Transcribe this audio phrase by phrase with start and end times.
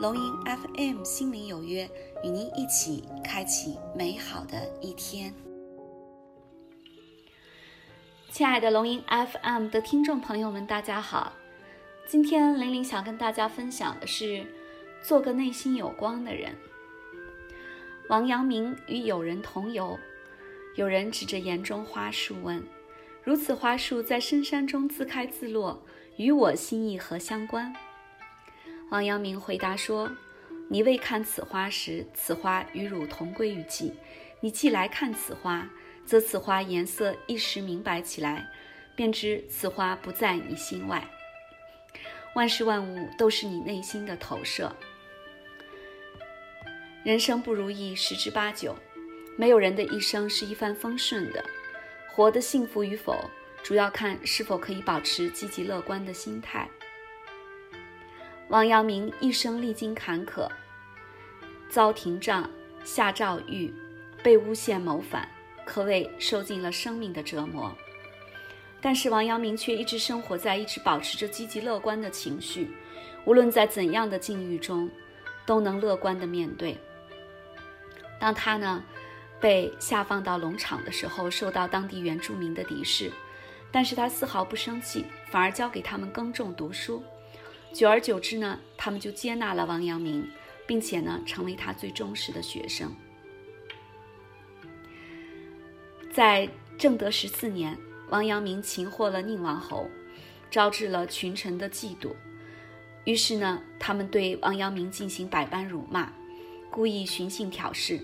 [0.00, 1.82] 龙吟 FM 心灵有约，
[2.22, 5.34] 与您一起开启美好的一天。
[8.30, 11.32] 亲爱的龙吟 FM 的听众朋友们，大家好。
[12.06, 14.46] 今天玲玲想跟大家分享的是，
[15.02, 16.54] 做个内心有光的人。
[18.08, 19.98] 王阳明与友人同游，
[20.76, 22.62] 有人指着园中花树问
[23.24, 25.82] ：“如此花树在深山中自开自落，
[26.18, 27.74] 与我心意何相关？”
[28.90, 30.10] 王阳明回答说
[30.70, 33.90] ：“你未看此花时，此花与汝同归于尽；
[34.40, 35.68] 你既来看此花，
[36.06, 38.48] 则此花颜色一时明白起来，
[38.96, 41.06] 便知此花不在你心外。
[42.34, 44.74] 万事万物都是你内心的投射。
[47.04, 48.74] 人生不如意十之八九，
[49.36, 51.44] 没有人的一生是一帆风顺的。
[52.10, 53.30] 活得幸福与否，
[53.62, 56.66] 主要看是否可以保持积极乐观的心态。”
[58.48, 60.48] 王阳明一生历经坎坷，
[61.68, 62.48] 遭廷杖、
[62.82, 63.70] 下诏狱，
[64.22, 65.28] 被诬陷谋反，
[65.66, 67.70] 可谓受尽了生命的折磨。
[68.80, 72.70] 但是王阳明却一直生活在一直保持着积极乐观的情绪，
[73.26, 74.88] 无论在怎样的境遇中，
[75.44, 76.74] 都能乐观的面对。
[78.18, 78.82] 当他呢
[79.38, 83.12] 被下放到农场的时候，受到当地原住民的敌视，
[83.70, 87.04] 但是他丝毫不生气，反而教给他们耕种、读书。
[87.72, 90.28] 久而久之呢，他们就接纳了王阳明，
[90.66, 92.94] 并且呢，成为他最忠实的学生。
[96.12, 97.78] 在正德十四年，
[98.08, 99.88] 王阳明擒获了宁王侯，
[100.50, 102.14] 招致了群臣的嫉妒。
[103.04, 106.12] 于是呢，他们对王阳明进行百般辱骂，
[106.70, 108.00] 故意寻衅挑事。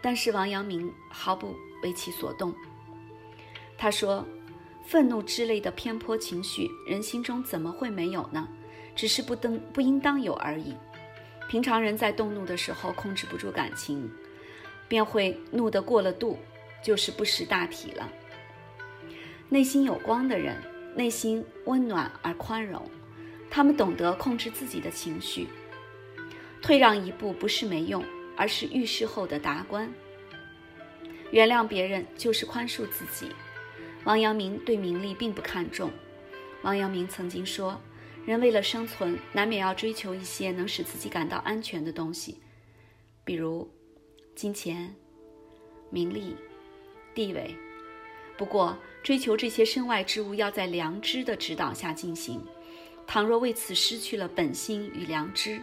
[0.00, 2.54] 但是王阳明毫不为其所动。
[3.76, 4.24] 他说
[4.86, 8.46] ：“愤怒之类的偏颇情绪，人心中怎么会没有呢？”
[8.98, 10.74] 只是不登不应当有而已。
[11.48, 14.10] 平常人在动怒的时候控制不住感情，
[14.88, 16.36] 便会怒得过了度，
[16.82, 18.10] 就是不识大体了。
[19.48, 20.56] 内心有光的人，
[20.96, 22.90] 内心温暖而宽容，
[23.48, 25.46] 他们懂得控制自己的情绪。
[26.60, 28.04] 退让一步不是没用，
[28.36, 29.88] 而是遇事后的达观。
[31.30, 33.30] 原谅别人就是宽恕自己。
[34.02, 35.88] 王阳明对名利并不看重。
[36.62, 37.80] 王阳明曾经说。
[38.28, 42.38] 人为了生存，难免要追求一些能使自己感到安全的东西，
[43.24, 43.66] 比如
[44.36, 44.94] 金钱、
[45.88, 46.36] 名利、
[47.14, 47.56] 地位。
[48.36, 52.38] 不过，追求这些身外之物要在良知的指导下进行。
[53.06, 55.58] 倘若为此失去了本心与良知，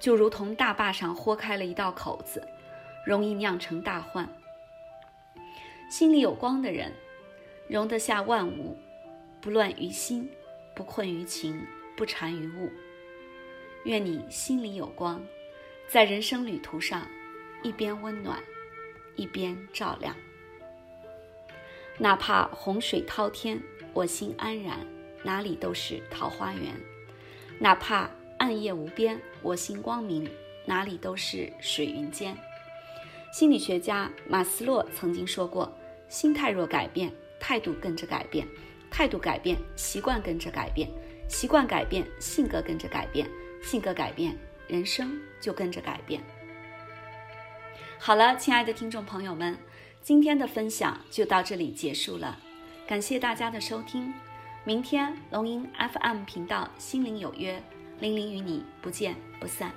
[0.00, 2.44] 就如同大坝上豁开了一道口子，
[3.06, 4.28] 容易酿成大患。
[5.88, 6.92] 心里有光的人，
[7.68, 8.76] 容得下万物，
[9.40, 10.28] 不乱于心，
[10.74, 11.64] 不困于情。
[11.96, 12.70] 不缠于物，
[13.84, 15.24] 愿你心里有光，
[15.86, 17.06] 在人生旅途上，
[17.62, 18.42] 一边温暖，
[19.16, 20.16] 一边照亮。
[21.98, 23.62] 哪怕洪水滔天，
[23.92, 24.84] 我心安然，
[25.22, 26.72] 哪里都是桃花源；
[27.60, 30.28] 哪怕暗夜无边，我心光明，
[30.64, 32.36] 哪里都是水云间。
[33.32, 35.72] 心理学家马斯洛曾经说过
[36.08, 38.44] ：“心态若改变，态度跟着改变；
[38.90, 40.88] 态度改变，习惯跟着改变。”
[41.28, 43.26] 习惯改变，性格跟着改变；
[43.62, 44.36] 性格改变，
[44.68, 46.22] 人生就跟着改变。
[47.98, 49.56] 好了，亲爱的听众朋友们，
[50.02, 52.38] 今天的分享就到这里结束了，
[52.86, 54.12] 感谢大家的收听。
[54.64, 57.62] 明天龙吟 FM 频道心灵有约，
[58.00, 59.72] 玲玲与你不见不散。